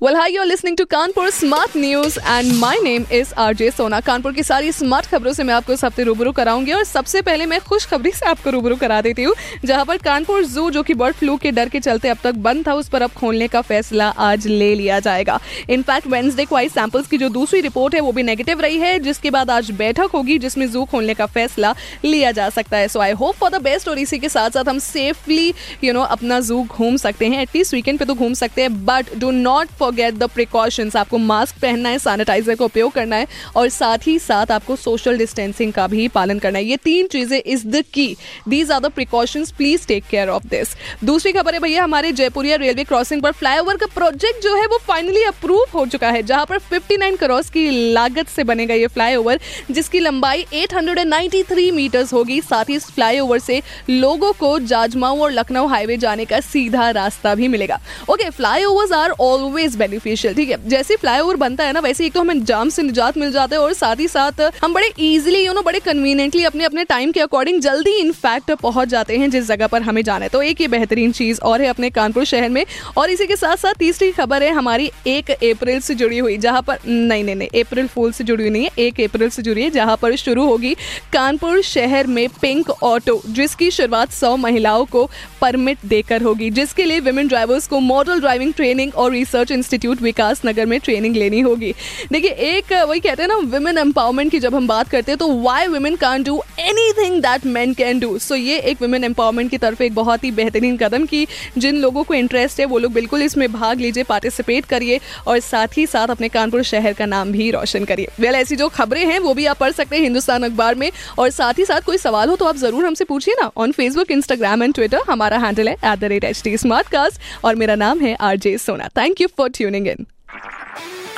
[0.00, 4.32] Well, hi, you're listening to Kanpur Smart News and my name is RJ सोना कानपुर
[4.32, 7.60] की सारी smart खबरों से मैं आपको इस हफ़्ते रूबरू कराऊँगी और सबसे पहले मैं
[7.60, 9.34] खुश खबरी से आपको रूबरू करा देती हूँ।
[9.64, 12.66] जहाँ पर कानपुर जू जो कि बर्ड फ्लू के डर के चलते अब तक बंद
[12.66, 15.38] था उस पर अब खोलने का फैसला आज ले लिया जाएगा।
[15.70, 18.98] इनफैक्ट वेंसडे को आई सैंपल्स की जो दूसरी रिपोर्ट है वो भी नेगेटिव रही है
[18.98, 21.74] जिसके बाद आज बैठक होगी जिसमें जू खोलने का फैसला
[22.04, 24.68] लिया जा सकता है। So I hope for the best और इसी के साथ साथ
[24.68, 25.52] हम सेफली
[25.84, 29.16] यू नो अपना जू घूम सकते हैं। एटलीस्ट वीकेंड पे तो घूम सकते हैं but
[29.18, 33.68] do not forget the precautions आपको मास्क पहनना है सैनिटाइजर का उपयोग करना है और
[33.70, 37.66] साथ ही साथ आपको सोशल डिस्टेंसिंग का भी पालन करना है। ये तीन चीज़ें is
[37.66, 38.16] the key
[38.48, 42.56] these are the precautions please take care of this दूसरी खबर है भैया, हमारे जयपुरिया
[42.56, 46.46] रेलवे क्रॉसिंग पर फ्लाईओवर का प्रोजेक्ट जो है वो फाइनली अप्रूव हो चुका है, जहाँ
[46.46, 52.64] पर 59 करोड़ की लागत से बनेगा ये फ्लाईओवर जिसकी लंबाई 893 मीटर्स होगी। साथ
[52.64, 57.48] ही इस फ्लाईओवर से लोगों को जाजमाऊ और लखनऊ हाईवे जाने का सीधा रास्ता भी
[57.48, 62.12] मिलेगा। Okay flyovers are always beneficial ठीक है, जैसे फ्लाईओवर बनता है ना, वैसे एक
[62.12, 65.44] तो हमें जाम से निजात मिल जाता है और साथ ही साथ हम बड़े इजीली
[65.46, 69.46] यू नो बड़े कन्वीनियंटली अपने अपने टाइम के अकॉर्डिंग जल्दी इनफैक्ट पहुँच जाते हैं जिस
[69.46, 72.48] जगह पर हमें जाना है। तो एक ये बेहतरीन चीज़ और है अपने कानपुर शहर
[72.48, 72.64] में
[72.96, 76.62] और इसी के साथ साथ तीसरी खबर है हमारी एक अप्रैल से जुड़ी हुई, जहाँ
[76.62, 79.62] पर, नहीं नहीं नहीं, अप्रैल फूल से जुड़ी हुई नहीं है, एक अप्रैल से जुड़ी
[79.62, 80.74] है, जहाँ पर शुरू होगी
[81.12, 85.08] कानपुर शहर में पिंक ऑटो जिसकी शुरुआत सौ महिलाओं को
[85.40, 90.40] परमिट देकर होगी, जिसके लिए विमेन ड्राइवर्स को मॉडल ड्राइविंग ट्रेनिंग और रिसर्च इंस्टीट्यूट विकास
[90.46, 91.72] नगर में ट्रेनिंग लेनी होगी।
[92.12, 95.28] देखिए, एक वही कहते हैं ना विमेन एम्पावरमेंट की जब हम बात करते हैं तो
[95.42, 96.36] why women can do
[96.94, 100.30] anything that man can do so ये एक वुमेन एम्पावरमेंट की तरफ़ एक बहुत ही
[100.32, 104.64] बेहतरीन कदम की जिन लोगों को इंटरेस्ट है, वो लोग बिल्कुल इसमें भाग लीजिए पार्टिसिपेट
[104.66, 108.56] करिए और साथ ही साथ अपने कानपुर शहर का नाम भी रोशन करिए। वेल ऐसी
[108.56, 111.64] जो खबरें हैं, वो भी आप पढ़ सकते हैं हिंदुस्तान अखबार में। और साथ ही
[111.64, 115.02] साथ कोई सवाल हो तो आप ज़रूर हमसे पूछिए ना on Facebook Instagram and Twitter
[115.08, 118.36] हमारा हैंडल है at the rate H T smart cast और मेरा नाम है R
[118.38, 120.06] J Sona thank you for tuning in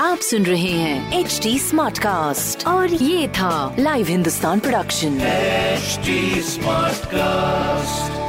[0.00, 7.06] आप सुन रहे हैं एच डी स्मार्ट कास्ट और ये था live Hindustan production smart
[7.09, 8.27] Smartcast.